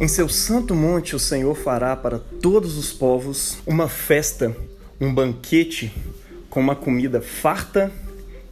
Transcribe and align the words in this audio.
Em 0.00 0.06
seu 0.06 0.28
santo 0.28 0.76
monte, 0.76 1.16
o 1.16 1.18
Senhor 1.18 1.52
fará 1.56 1.96
para 1.96 2.20
todos 2.40 2.78
os 2.78 2.92
povos 2.92 3.58
uma 3.66 3.88
festa, 3.88 4.56
um 5.00 5.12
banquete 5.12 5.92
com 6.48 6.60
uma 6.60 6.76
comida 6.76 7.20
farta 7.20 7.90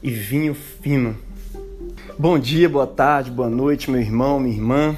e 0.02 0.10
vinho 0.10 0.56
fino. 0.82 1.16
Bom 2.18 2.36
dia, 2.36 2.68
boa 2.68 2.86
tarde, 2.86 3.30
boa 3.30 3.48
noite, 3.48 3.92
meu 3.92 4.00
irmão, 4.00 4.40
minha 4.40 4.56
irmã. 4.56 4.96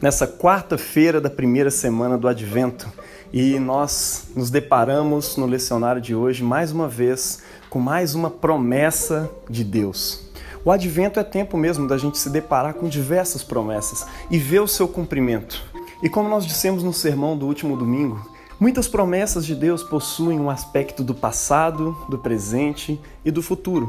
Nessa 0.00 0.26
quarta-feira 0.26 1.20
da 1.20 1.28
primeira 1.28 1.70
semana 1.70 2.16
do 2.16 2.26
Advento, 2.26 2.90
e 3.30 3.58
nós 3.58 4.28
nos 4.34 4.48
deparamos 4.48 5.36
no 5.36 5.44
lecionário 5.44 6.00
de 6.00 6.14
hoje 6.14 6.42
mais 6.42 6.72
uma 6.72 6.88
vez 6.88 7.42
com 7.68 7.78
mais 7.78 8.14
uma 8.14 8.30
promessa 8.30 9.30
de 9.48 9.62
Deus. 9.62 10.30
O 10.64 10.70
advento 10.70 11.20
é 11.20 11.24
tempo 11.24 11.58
mesmo 11.58 11.86
da 11.86 11.98
gente 11.98 12.16
se 12.16 12.30
deparar 12.30 12.74
com 12.74 12.88
diversas 12.88 13.42
promessas 13.42 14.06
e 14.30 14.38
ver 14.38 14.60
o 14.60 14.68
seu 14.68 14.88
cumprimento. 14.88 15.71
E 16.02 16.08
como 16.08 16.28
nós 16.28 16.44
dissemos 16.44 16.82
no 16.82 16.92
sermão 16.92 17.36
do 17.36 17.46
último 17.46 17.76
domingo, 17.76 18.28
muitas 18.58 18.88
promessas 18.88 19.46
de 19.46 19.54
Deus 19.54 19.84
possuem 19.84 20.40
um 20.40 20.50
aspecto 20.50 21.04
do 21.04 21.14
passado, 21.14 21.96
do 22.08 22.18
presente 22.18 23.00
e 23.24 23.30
do 23.30 23.40
futuro. 23.40 23.88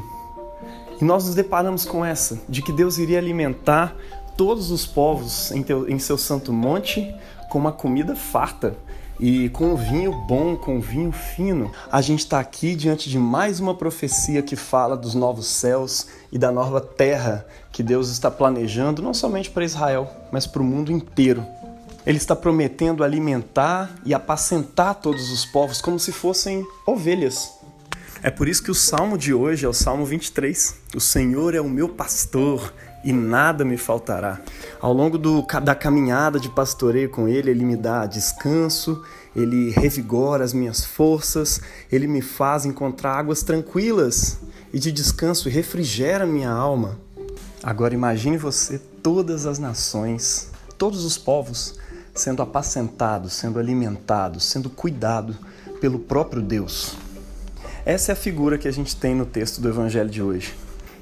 E 1.00 1.04
nós 1.04 1.24
nos 1.26 1.34
deparamos 1.34 1.84
com 1.84 2.04
essa, 2.04 2.40
de 2.48 2.62
que 2.62 2.70
Deus 2.70 2.98
iria 2.98 3.18
alimentar 3.18 3.96
todos 4.36 4.70
os 4.70 4.86
povos 4.86 5.50
em, 5.50 5.62
teu, 5.62 5.88
em 5.88 5.98
seu 5.98 6.16
santo 6.16 6.52
monte 6.52 7.12
com 7.50 7.58
uma 7.58 7.72
comida 7.72 8.14
farta 8.14 8.76
e 9.18 9.48
com 9.48 9.76
vinho 9.76 10.12
bom, 10.12 10.56
com 10.56 10.80
vinho 10.80 11.10
fino. 11.10 11.72
A 11.90 12.00
gente 12.00 12.20
está 12.20 12.38
aqui 12.38 12.76
diante 12.76 13.10
de 13.10 13.18
mais 13.18 13.58
uma 13.58 13.74
profecia 13.74 14.42
que 14.42 14.56
fala 14.56 14.96
dos 14.96 15.14
novos 15.14 15.46
céus 15.46 16.08
e 16.32 16.38
da 16.38 16.50
nova 16.52 16.80
terra 16.80 17.46
que 17.72 17.82
Deus 17.82 18.08
está 18.08 18.30
planejando, 18.30 19.02
não 19.02 19.14
somente 19.14 19.50
para 19.50 19.64
Israel, 19.64 20.08
mas 20.30 20.46
para 20.46 20.62
o 20.62 20.64
mundo 20.64 20.92
inteiro. 20.92 21.44
Ele 22.06 22.18
está 22.18 22.36
prometendo 22.36 23.02
alimentar 23.02 23.94
e 24.04 24.12
apacentar 24.12 24.96
todos 24.96 25.30
os 25.30 25.46
povos 25.46 25.80
como 25.80 25.98
se 25.98 26.12
fossem 26.12 26.66
ovelhas. 26.86 27.50
É 28.22 28.30
por 28.30 28.46
isso 28.46 28.62
que 28.62 28.70
o 28.70 28.74
salmo 28.74 29.16
de 29.16 29.32
hoje 29.32 29.64
é 29.64 29.68
o 29.68 29.72
Salmo 29.72 30.04
23. 30.04 30.76
O 30.94 31.00
Senhor 31.00 31.54
é 31.54 31.60
o 31.60 31.68
meu 31.68 31.88
pastor 31.88 32.72
e 33.02 33.12
nada 33.12 33.64
me 33.64 33.76
faltará. 33.76 34.40
Ao 34.80 34.92
longo 34.92 35.16
do, 35.16 35.42
da 35.62 35.74
caminhada 35.74 36.38
de 36.38 36.48
pastoreio 36.48 37.08
com 37.08 37.28
Ele, 37.28 37.50
Ele 37.50 37.64
me 37.64 37.76
dá 37.76 38.06
descanso, 38.06 39.02
Ele 39.34 39.70
revigora 39.70 40.44
as 40.44 40.52
minhas 40.52 40.84
forças, 40.84 41.60
Ele 41.92 42.06
me 42.06 42.20
faz 42.22 42.64
encontrar 42.66 43.18
águas 43.18 43.42
tranquilas 43.42 44.38
e 44.72 44.78
de 44.78 44.90
descanso 44.90 45.48
e 45.48 45.52
refrigera 45.52 46.26
minha 46.26 46.50
alma. 46.50 46.98
Agora 47.62 47.94
imagine 47.94 48.36
você 48.36 48.78
todas 49.02 49.46
as 49.46 49.58
nações, 49.58 50.50
todos 50.78 51.04
os 51.04 51.16
povos 51.16 51.78
sendo 52.14 52.42
apacentado, 52.42 53.28
sendo 53.28 53.58
alimentado, 53.58 54.38
sendo 54.38 54.70
cuidado 54.70 55.36
pelo 55.80 55.98
próprio 55.98 56.40
Deus. 56.40 56.96
Essa 57.84 58.12
é 58.12 58.14
a 58.14 58.16
figura 58.16 58.56
que 58.56 58.68
a 58.68 58.72
gente 58.72 58.96
tem 58.96 59.14
no 59.14 59.26
texto 59.26 59.60
do 59.60 59.68
Evangelho 59.68 60.08
de 60.08 60.22
hoje. 60.22 60.54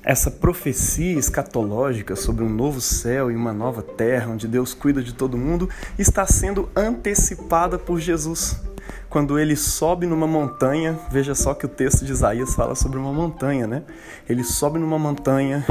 Essa 0.02 0.32
profecia 0.32 1.16
escatológica 1.16 2.16
sobre 2.16 2.42
um 2.42 2.48
novo 2.48 2.80
céu 2.80 3.30
e 3.30 3.36
uma 3.36 3.52
nova 3.52 3.82
terra, 3.82 4.32
onde 4.32 4.48
Deus 4.48 4.74
cuida 4.74 5.00
de 5.00 5.14
todo 5.14 5.38
mundo, 5.38 5.68
está 5.96 6.26
sendo 6.26 6.68
antecipada 6.74 7.78
por 7.78 8.00
Jesus. 8.00 8.60
Quando 9.08 9.38
ele 9.38 9.54
sobe 9.54 10.06
numa 10.06 10.26
montanha, 10.26 10.98
veja 11.08 11.36
só 11.36 11.54
que 11.54 11.66
o 11.66 11.68
texto 11.68 12.04
de 12.04 12.10
Isaías 12.10 12.54
fala 12.54 12.74
sobre 12.74 12.98
uma 12.98 13.12
montanha, 13.12 13.66
né? 13.66 13.84
Ele 14.28 14.42
sobe 14.42 14.80
numa 14.80 14.98
montanha 14.98 15.64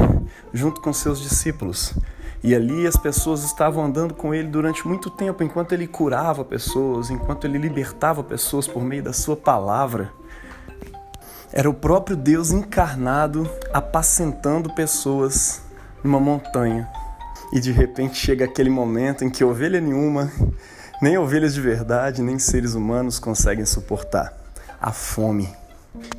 junto 0.54 0.80
com 0.80 0.92
seus 0.94 1.20
discípulos. 1.20 1.92
E 2.44 2.54
ali 2.54 2.86
as 2.86 2.96
pessoas 2.96 3.44
estavam 3.44 3.84
andando 3.84 4.14
com 4.14 4.34
ele 4.34 4.48
durante 4.48 4.86
muito 4.86 5.08
tempo, 5.08 5.44
enquanto 5.44 5.72
ele 5.72 5.86
curava 5.86 6.44
pessoas, 6.44 7.08
enquanto 7.08 7.44
ele 7.46 7.56
libertava 7.56 8.24
pessoas 8.24 8.66
por 8.66 8.82
meio 8.82 9.02
da 9.02 9.12
sua 9.12 9.36
palavra. 9.36 10.12
Era 11.52 11.70
o 11.70 11.74
próprio 11.74 12.16
Deus 12.16 12.50
encarnado 12.50 13.48
apacentando 13.72 14.74
pessoas 14.74 15.62
numa 16.02 16.18
montanha. 16.18 16.88
E 17.52 17.60
de 17.60 17.70
repente 17.70 18.16
chega 18.16 18.46
aquele 18.46 18.70
momento 18.70 19.22
em 19.24 19.30
que 19.30 19.44
ovelha 19.44 19.80
nenhuma, 19.80 20.32
nem 21.00 21.16
ovelhas 21.18 21.54
de 21.54 21.60
verdade, 21.60 22.22
nem 22.22 22.38
seres 22.38 22.74
humanos 22.74 23.18
conseguem 23.18 23.66
suportar 23.66 24.32
a 24.80 24.90
fome. 24.90 25.48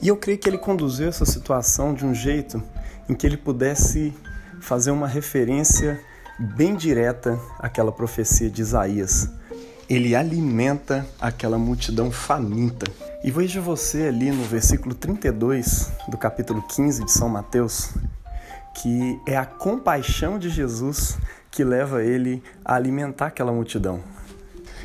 E 0.02 0.08
eu 0.08 0.16
creio 0.16 0.38
que 0.38 0.48
ele 0.48 0.58
conduziu 0.58 1.10
essa 1.10 1.26
situação 1.26 1.94
de 1.94 2.06
um 2.06 2.14
jeito 2.14 2.64
em 3.10 3.14
que 3.14 3.26
ele 3.26 3.36
pudesse 3.36 4.14
fazer 4.62 4.92
uma 4.92 5.08
referência 5.08 6.00
bem 6.40 6.76
direta 6.76 7.40
àquela 7.60 7.92
profecia 7.92 8.50
de 8.50 8.62
Isaías. 8.62 9.30
Ele 9.90 10.16
alimenta 10.16 11.06
aquela 11.20 11.58
multidão 11.58 12.12
faminta. 12.12 12.90
E 13.24 13.32
veja 13.32 13.62
você 13.62 14.04
ali 14.04 14.32
no 14.32 14.44
versículo 14.44 14.96
32 14.96 15.92
do 16.08 16.18
capítulo 16.18 16.62
15 16.62 17.06
de 17.06 17.12
São 17.12 17.30
Mateus, 17.30 17.92
que 18.76 19.20
é 19.26 19.38
a 19.38 19.46
compaixão 19.46 20.40
de 20.40 20.50
Jesus 20.50 21.18
que 21.52 21.64
leva 21.64 22.04
ele 22.04 22.42
a 22.66 22.76
alimentar 22.76 23.28
aquela 23.28 23.52
multidão. 23.52 24.02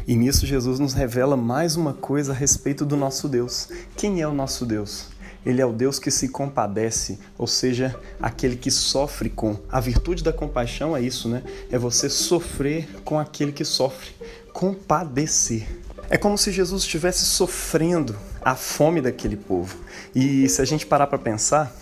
E 0.07 0.15
nisso 0.15 0.47
Jesus 0.47 0.79
nos 0.79 0.95
revela 0.95 1.37
mais 1.37 1.77
uma 1.77 1.93
coisa 1.93 2.33
a 2.33 2.35
respeito 2.35 2.85
do 2.85 2.97
nosso 2.97 3.29
Deus. 3.29 3.69
Quem 3.97 4.21
é 4.21 4.29
o 4.29 4.33
nosso 4.33 4.65
Deus? 4.65 5.09
Ele 5.49 5.63
é 5.63 5.65
o 5.65 5.73
Deus 5.73 5.99
que 5.99 6.11
se 6.11 6.29
compadece, 6.29 7.19
ou 7.39 7.47
seja, 7.47 7.99
aquele 8.21 8.55
que 8.55 8.71
sofre 8.71 9.31
com. 9.31 9.57
A 9.71 9.81
virtude 9.81 10.23
da 10.23 10.31
compaixão 10.31 10.95
é 10.95 11.01
isso, 11.01 11.27
né? 11.27 11.43
É 11.71 11.79
você 11.79 12.11
sofrer 12.11 12.87
com 13.03 13.19
aquele 13.19 13.51
que 13.51 13.65
sofre, 13.65 14.11
compadecer. 14.53 15.67
É 16.11 16.19
como 16.19 16.37
se 16.37 16.53
Jesus 16.53 16.83
estivesse 16.83 17.25
sofrendo 17.25 18.15
a 18.43 18.55
fome 18.55 19.01
daquele 19.01 19.39
povo. 19.39 19.75
E 20.15 20.47
se 20.51 20.61
a 20.61 20.67
gente 20.67 20.85
parar 20.85 21.07
para 21.07 21.17
pensar, 21.17 21.75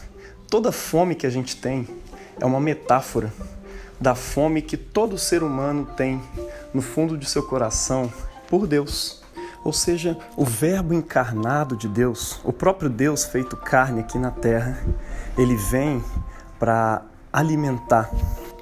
toda 0.48 0.70
fome 0.70 1.16
que 1.16 1.26
a 1.26 1.30
gente 1.30 1.56
tem 1.56 1.88
é 2.40 2.46
uma 2.46 2.60
metáfora 2.60 3.34
da 4.00 4.14
fome 4.14 4.62
que 4.62 4.76
todo 4.76 5.18
ser 5.18 5.42
humano 5.42 5.88
tem 5.96 6.22
no 6.72 6.80
fundo 6.80 7.18
de 7.18 7.28
seu 7.28 7.42
coração 7.42 8.12
por 8.48 8.64
Deus. 8.68 9.25
Ou 9.66 9.72
seja, 9.72 10.16
o 10.36 10.44
Verbo 10.44 10.94
encarnado 10.94 11.76
de 11.76 11.88
Deus, 11.88 12.38
o 12.44 12.52
próprio 12.52 12.88
Deus 12.88 13.24
feito 13.24 13.56
carne 13.56 13.98
aqui 13.98 14.16
na 14.16 14.30
terra, 14.30 14.78
ele 15.36 15.56
vem 15.56 16.04
para 16.56 17.02
alimentar, 17.32 18.08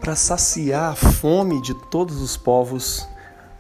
para 0.01 0.17
saciar 0.17 0.93
a 0.93 0.95
fome 0.95 1.61
de 1.61 1.75
todos 1.91 2.23
os 2.23 2.39
povos 2.39 3.07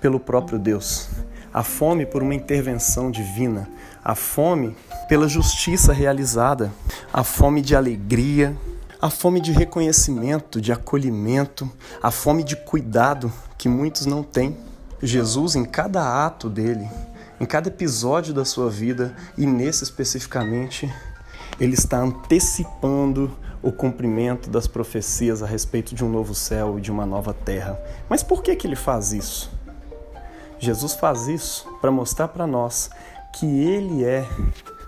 pelo 0.00 0.18
próprio 0.18 0.58
Deus. 0.58 1.10
A 1.52 1.62
fome 1.62 2.06
por 2.06 2.22
uma 2.22 2.34
intervenção 2.34 3.10
divina, 3.10 3.68
a 4.02 4.14
fome 4.14 4.74
pela 5.06 5.28
justiça 5.28 5.92
realizada, 5.92 6.72
a 7.12 7.22
fome 7.22 7.60
de 7.60 7.76
alegria, 7.76 8.56
a 9.02 9.10
fome 9.10 9.38
de 9.38 9.52
reconhecimento, 9.52 10.62
de 10.62 10.72
acolhimento, 10.72 11.70
a 12.02 12.10
fome 12.10 12.42
de 12.42 12.56
cuidado 12.56 13.30
que 13.58 13.68
muitos 13.68 14.06
não 14.06 14.22
têm. 14.22 14.56
Jesus, 15.02 15.54
em 15.54 15.66
cada 15.66 16.24
ato 16.24 16.48
dele, 16.48 16.88
em 17.44 17.46
cada 17.46 17.68
episódio 17.68 18.32
da 18.32 18.42
sua 18.42 18.70
vida 18.70 19.14
e 19.36 19.44
nesse 19.44 19.84
especificamente, 19.84 20.90
ele 21.60 21.74
está 21.74 21.98
antecipando 21.98 23.36
o 23.62 23.70
cumprimento 23.70 24.48
das 24.48 24.66
profecias 24.66 25.42
a 25.42 25.46
respeito 25.46 25.94
de 25.94 26.02
um 26.02 26.08
novo 26.08 26.34
céu 26.34 26.78
e 26.78 26.80
de 26.80 26.90
uma 26.90 27.04
nova 27.04 27.34
terra. 27.34 27.78
Mas 28.08 28.22
por 28.22 28.42
que, 28.42 28.56
que 28.56 28.66
ele 28.66 28.74
faz 28.74 29.12
isso? 29.12 29.52
Jesus 30.58 30.94
faz 30.94 31.28
isso 31.28 31.68
para 31.82 31.90
mostrar 31.90 32.28
para 32.28 32.46
nós 32.46 32.88
que 33.38 33.44
ele 33.44 34.06
é 34.06 34.26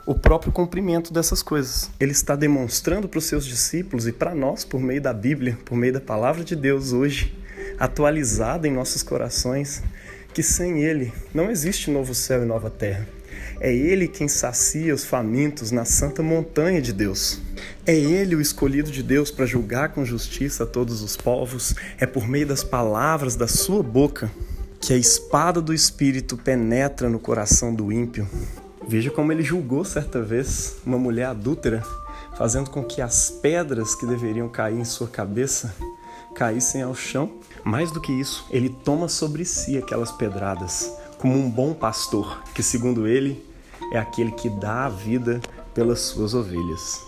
o 0.06 0.14
próprio 0.14 0.50
cumprimento 0.50 1.12
dessas 1.12 1.42
coisas. 1.42 1.90
Ele 2.00 2.12
está 2.12 2.34
demonstrando 2.34 3.06
para 3.06 3.18
os 3.18 3.26
seus 3.26 3.44
discípulos 3.44 4.06
e 4.06 4.12
para 4.12 4.34
nós, 4.34 4.64
por 4.64 4.80
meio 4.80 5.02
da 5.02 5.12
Bíblia, 5.12 5.58
por 5.62 5.76
meio 5.76 5.92
da 5.92 6.00
palavra 6.00 6.42
de 6.42 6.56
Deus 6.56 6.94
hoje, 6.94 7.38
atualizada 7.78 8.66
em 8.66 8.72
nossos 8.72 9.02
corações, 9.02 9.82
que 10.36 10.42
sem 10.42 10.84
Ele 10.84 11.14
não 11.32 11.50
existe 11.50 11.90
novo 11.90 12.14
céu 12.14 12.42
e 12.42 12.44
nova 12.44 12.68
terra. 12.68 13.08
É 13.58 13.74
Ele 13.74 14.06
quem 14.06 14.28
sacia 14.28 14.94
os 14.94 15.02
famintos 15.02 15.70
na 15.70 15.86
santa 15.86 16.22
montanha 16.22 16.82
de 16.82 16.92
Deus. 16.92 17.40
É 17.86 17.96
Ele 17.96 18.36
o 18.36 18.40
escolhido 18.42 18.90
de 18.90 19.02
Deus 19.02 19.30
para 19.30 19.46
julgar 19.46 19.94
com 19.94 20.04
justiça 20.04 20.66
todos 20.66 21.00
os 21.00 21.16
povos. 21.16 21.74
É 21.98 22.04
por 22.04 22.28
meio 22.28 22.46
das 22.46 22.62
palavras 22.62 23.34
da 23.34 23.48
sua 23.48 23.82
boca 23.82 24.30
que 24.78 24.92
a 24.92 24.98
espada 24.98 25.58
do 25.58 25.72
Espírito 25.72 26.36
penetra 26.36 27.08
no 27.08 27.18
coração 27.18 27.74
do 27.74 27.90
ímpio. 27.90 28.28
Veja 28.86 29.10
como 29.10 29.32
ele 29.32 29.42
julgou 29.42 29.86
certa 29.86 30.20
vez 30.20 30.76
uma 30.84 30.98
mulher 30.98 31.28
adúltera, 31.28 31.82
fazendo 32.36 32.68
com 32.68 32.84
que 32.84 33.00
as 33.00 33.30
pedras 33.30 33.94
que 33.94 34.04
deveriam 34.04 34.50
cair 34.50 34.78
em 34.78 34.84
sua 34.84 35.08
cabeça 35.08 35.74
caíssem 36.36 36.82
ao 36.82 36.94
chão. 36.94 37.30
Mais 37.64 37.90
do 37.90 38.00
que 38.00 38.12
isso, 38.12 38.46
ele 38.50 38.68
toma 38.68 39.08
sobre 39.08 39.44
si 39.44 39.76
aquelas 39.76 40.12
pedradas, 40.12 40.94
como 41.18 41.34
um 41.34 41.50
bom 41.50 41.72
pastor, 41.72 42.42
que, 42.54 42.62
segundo 42.62 43.08
ele, 43.08 43.42
é 43.90 43.98
aquele 43.98 44.30
que 44.32 44.48
dá 44.48 44.84
a 44.84 44.88
vida 44.88 45.40
pelas 45.74 46.00
suas 46.00 46.34
ovelhas. 46.34 47.00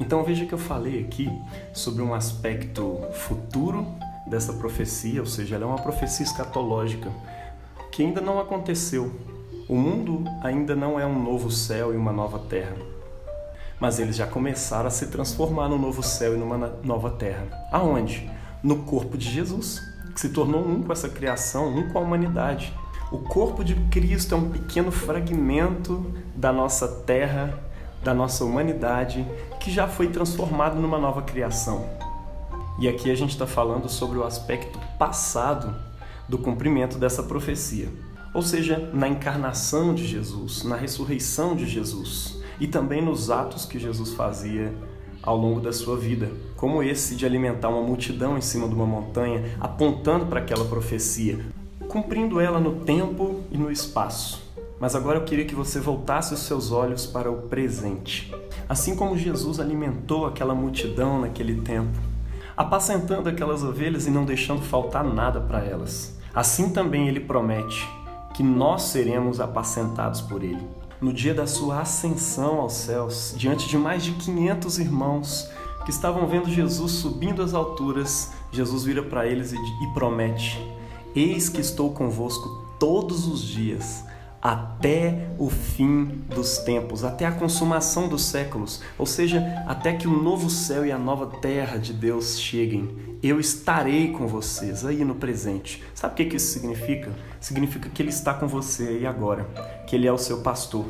Então 0.00 0.24
veja 0.24 0.44
que 0.44 0.52
eu 0.52 0.58
falei 0.58 1.00
aqui 1.04 1.30
sobre 1.72 2.02
um 2.02 2.14
aspecto 2.14 3.00
futuro 3.12 3.86
dessa 4.26 4.52
profecia, 4.54 5.20
ou 5.20 5.26
seja, 5.26 5.54
ela 5.54 5.64
é 5.64 5.68
uma 5.68 5.78
profecia 5.82 6.24
escatológica, 6.24 7.10
que 7.92 8.02
ainda 8.02 8.20
não 8.20 8.40
aconteceu. 8.40 9.14
O 9.68 9.76
mundo 9.76 10.24
ainda 10.42 10.74
não 10.74 10.98
é 10.98 11.06
um 11.06 11.22
novo 11.22 11.50
céu 11.50 11.92
e 11.92 11.96
uma 11.96 12.12
nova 12.12 12.38
terra. 12.38 12.76
Mas 13.80 13.98
eles 13.98 14.16
já 14.16 14.26
começaram 14.26 14.86
a 14.86 14.90
se 14.90 15.06
transformar 15.08 15.68
no 15.68 15.78
novo 15.78 16.02
céu 16.02 16.34
e 16.34 16.38
numa 16.38 16.56
nova 16.82 17.10
terra. 17.10 17.46
Aonde? 17.70 18.30
No 18.66 18.78
corpo 18.78 19.16
de 19.16 19.30
Jesus, 19.30 19.80
que 20.12 20.20
se 20.20 20.30
tornou 20.30 20.66
um 20.66 20.82
com 20.82 20.92
essa 20.92 21.08
criação, 21.08 21.68
um 21.68 21.88
com 21.88 22.00
a 22.00 22.02
humanidade. 22.02 22.74
O 23.12 23.18
corpo 23.18 23.62
de 23.62 23.76
Cristo 23.92 24.34
é 24.34 24.38
um 24.38 24.50
pequeno 24.50 24.90
fragmento 24.90 26.12
da 26.34 26.52
nossa 26.52 26.88
terra, 26.88 27.60
da 28.02 28.12
nossa 28.12 28.44
humanidade, 28.44 29.24
que 29.60 29.70
já 29.70 29.86
foi 29.86 30.08
transformado 30.08 30.80
numa 30.80 30.98
nova 30.98 31.22
criação. 31.22 31.88
E 32.80 32.88
aqui 32.88 33.08
a 33.08 33.14
gente 33.14 33.30
está 33.30 33.46
falando 33.46 33.88
sobre 33.88 34.18
o 34.18 34.24
aspecto 34.24 34.80
passado 34.98 35.72
do 36.28 36.36
cumprimento 36.36 36.98
dessa 36.98 37.22
profecia, 37.22 37.88
ou 38.34 38.42
seja, 38.42 38.90
na 38.92 39.06
encarnação 39.06 39.94
de 39.94 40.04
Jesus, 40.04 40.64
na 40.64 40.74
ressurreição 40.74 41.54
de 41.54 41.68
Jesus 41.68 42.40
e 42.58 42.66
também 42.66 43.00
nos 43.00 43.30
atos 43.30 43.64
que 43.64 43.78
Jesus 43.78 44.12
fazia 44.14 44.74
ao 45.26 45.36
longo 45.36 45.60
da 45.60 45.72
sua 45.72 45.96
vida, 45.96 46.30
como 46.56 46.82
esse 46.82 47.16
de 47.16 47.26
alimentar 47.26 47.68
uma 47.68 47.82
multidão 47.82 48.38
em 48.38 48.40
cima 48.40 48.68
de 48.68 48.74
uma 48.74 48.86
montanha, 48.86 49.44
apontando 49.60 50.26
para 50.26 50.40
aquela 50.40 50.64
profecia, 50.64 51.44
cumprindo 51.88 52.40
ela 52.40 52.60
no 52.60 52.76
tempo 52.76 53.42
e 53.50 53.58
no 53.58 53.70
espaço. 53.70 54.46
Mas 54.78 54.94
agora 54.94 55.18
eu 55.18 55.24
queria 55.24 55.44
que 55.44 55.54
você 55.54 55.80
voltasse 55.80 56.32
os 56.32 56.40
seus 56.40 56.70
olhos 56.70 57.06
para 57.06 57.30
o 57.30 57.42
presente. 57.42 58.32
Assim 58.68 58.94
como 58.94 59.18
Jesus 59.18 59.58
alimentou 59.58 60.26
aquela 60.26 60.54
multidão 60.54 61.20
naquele 61.20 61.62
tempo, 61.62 61.98
apacentando 62.56 63.28
aquelas 63.28 63.62
ovelhas 63.62 64.06
e 64.06 64.10
não 64.10 64.24
deixando 64.24 64.62
faltar 64.62 65.02
nada 65.02 65.40
para 65.40 65.64
elas. 65.64 66.16
Assim 66.34 66.70
também 66.70 67.08
ele 67.08 67.20
promete 67.20 67.88
que 68.34 68.42
nós 68.42 68.82
seremos 68.82 69.40
apacentados 69.40 70.20
por 70.20 70.44
ele. 70.44 70.60
No 71.00 71.12
dia 71.12 71.34
da 71.34 71.46
sua 71.46 71.80
ascensão 71.80 72.60
aos 72.60 72.72
céus, 72.72 73.34
diante 73.36 73.68
de 73.68 73.76
mais 73.76 74.02
de 74.02 74.12
500 74.12 74.78
irmãos 74.78 75.50
que 75.84 75.90
estavam 75.90 76.26
vendo 76.26 76.48
Jesus 76.48 76.92
subindo 76.92 77.42
às 77.42 77.52
alturas, 77.52 78.32
Jesus 78.50 78.84
vira 78.84 79.02
para 79.02 79.26
eles 79.26 79.52
e, 79.52 79.56
e 79.56 79.92
promete: 79.92 80.58
Eis 81.14 81.50
que 81.50 81.60
estou 81.60 81.92
convosco 81.92 82.48
todos 82.78 83.26
os 83.26 83.42
dias 83.42 84.04
até 84.40 85.28
o 85.38 85.50
fim 85.50 86.04
dos 86.34 86.58
tempos, 86.58 87.04
até 87.04 87.26
a 87.26 87.32
consumação 87.32 88.08
dos 88.08 88.24
séculos, 88.24 88.80
ou 88.96 89.04
seja, 89.04 89.42
até 89.66 89.92
que 89.92 90.06
o 90.06 90.22
novo 90.22 90.48
céu 90.48 90.86
e 90.86 90.92
a 90.92 90.98
nova 90.98 91.26
terra 91.26 91.78
de 91.78 91.92
Deus 91.92 92.38
cheguem. 92.40 93.16
Eu 93.22 93.40
estarei 93.40 94.12
com 94.12 94.28
vocês 94.28 94.84
aí 94.84 95.04
no 95.04 95.16
presente. 95.16 95.82
Sabe 95.94 96.12
o 96.12 96.28
que 96.28 96.36
isso 96.36 96.52
significa? 96.52 97.10
Significa 97.40 97.88
que 97.88 98.00
Ele 98.00 98.10
está 98.10 98.32
com 98.34 98.46
você 98.46 98.84
aí 98.84 99.06
agora, 99.06 99.48
que 99.86 99.96
Ele 99.96 100.06
é 100.06 100.12
o 100.12 100.18
seu 100.18 100.38
pastor. 100.38 100.86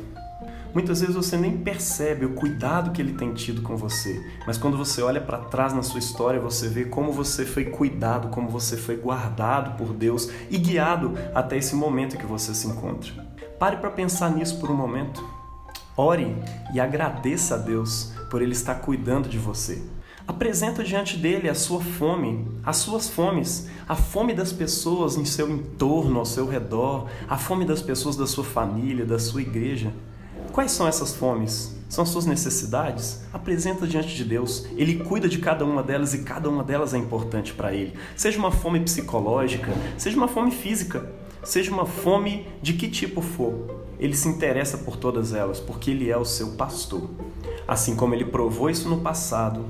Muitas 0.76 1.00
vezes 1.00 1.16
você 1.16 1.38
nem 1.38 1.56
percebe 1.56 2.26
o 2.26 2.34
cuidado 2.34 2.90
que 2.90 3.00
ele 3.00 3.14
tem 3.14 3.32
tido 3.32 3.62
com 3.62 3.78
você, 3.78 4.22
mas 4.46 4.58
quando 4.58 4.76
você 4.76 5.00
olha 5.00 5.22
para 5.22 5.38
trás 5.38 5.72
na 5.72 5.82
sua 5.82 5.98
história, 5.98 6.38
você 6.38 6.68
vê 6.68 6.84
como 6.84 7.12
você 7.12 7.46
foi 7.46 7.64
cuidado, 7.64 8.28
como 8.28 8.50
você 8.50 8.76
foi 8.76 8.94
guardado 8.94 9.78
por 9.78 9.94
Deus 9.94 10.28
e 10.50 10.58
guiado 10.58 11.14
até 11.34 11.56
esse 11.56 11.74
momento 11.74 12.18
que 12.18 12.26
você 12.26 12.52
se 12.52 12.66
encontra. 12.66 13.10
Pare 13.58 13.78
para 13.78 13.88
pensar 13.88 14.30
nisso 14.30 14.60
por 14.60 14.70
um 14.70 14.76
momento. 14.76 15.24
Ore 15.96 16.36
e 16.74 16.78
agradeça 16.78 17.54
a 17.54 17.58
Deus 17.58 18.12
por 18.30 18.42
Ele 18.42 18.52
estar 18.52 18.74
cuidando 18.74 19.30
de 19.30 19.38
você. 19.38 19.82
Apresenta 20.26 20.82
diante 20.82 21.16
dele 21.16 21.48
a 21.48 21.54
sua 21.54 21.80
fome, 21.80 22.46
as 22.64 22.78
suas 22.78 23.08
fomes, 23.08 23.68
a 23.88 23.94
fome 23.94 24.34
das 24.34 24.52
pessoas 24.52 25.16
em 25.16 25.24
seu 25.24 25.48
entorno, 25.48 26.18
ao 26.18 26.26
seu 26.26 26.48
redor, 26.48 27.06
a 27.28 27.38
fome 27.38 27.64
das 27.64 27.80
pessoas 27.80 28.16
da 28.16 28.26
sua 28.26 28.44
família, 28.44 29.06
da 29.06 29.18
sua 29.18 29.40
igreja. 29.40 29.92
Quais 30.52 30.72
são 30.72 30.88
essas 30.88 31.14
fomes? 31.14 31.76
São 31.88 32.04
suas 32.04 32.26
necessidades? 32.26 33.22
Apresenta 33.32 33.86
diante 33.86 34.16
de 34.16 34.24
Deus. 34.24 34.66
Ele 34.76 35.04
cuida 35.04 35.28
de 35.28 35.38
cada 35.38 35.64
uma 35.64 35.82
delas 35.82 36.12
e 36.14 36.22
cada 36.22 36.48
uma 36.48 36.64
delas 36.64 36.92
é 36.92 36.98
importante 36.98 37.52
para 37.52 37.72
ele. 37.72 37.94
Seja 38.16 38.38
uma 38.38 38.50
fome 38.50 38.80
psicológica, 38.80 39.72
seja 39.96 40.16
uma 40.16 40.28
fome 40.28 40.50
física 40.50 41.08
seja 41.46 41.70
uma 41.70 41.86
fome 41.86 42.46
de 42.60 42.72
que 42.72 42.88
tipo 42.88 43.22
for, 43.22 43.86
ele 43.98 44.14
se 44.14 44.28
interessa 44.28 44.76
por 44.78 44.96
todas 44.96 45.32
elas, 45.32 45.60
porque 45.60 45.92
ele 45.92 46.10
é 46.10 46.16
o 46.16 46.24
seu 46.24 46.52
pastor. 46.52 47.08
Assim 47.66 47.96
como 47.96 48.14
ele 48.14 48.24
provou 48.24 48.68
isso 48.68 48.88
no 48.88 49.00
passado, 49.00 49.64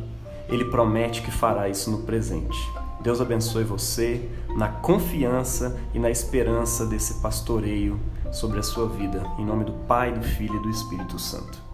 ele 0.48 0.64
promete 0.66 1.22
que 1.22 1.30
fará 1.30 1.68
isso 1.68 1.90
no 1.90 2.02
presente. 2.02 2.58
Deus 3.00 3.20
abençoe 3.20 3.64
você 3.64 4.28
na 4.56 4.68
confiança 4.68 5.78
e 5.94 5.98
na 5.98 6.10
esperança 6.10 6.86
desse 6.86 7.20
pastoreio 7.20 8.00
sobre 8.32 8.58
a 8.58 8.62
sua 8.62 8.88
vida. 8.88 9.22
Em 9.38 9.44
nome 9.44 9.64
do 9.64 9.72
Pai, 9.86 10.12
do 10.12 10.22
Filho 10.22 10.56
e 10.56 10.62
do 10.62 10.70
Espírito 10.70 11.18
Santo. 11.18 11.65